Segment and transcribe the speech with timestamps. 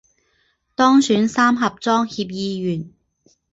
[0.73, 2.91] 当选三峡庄协议员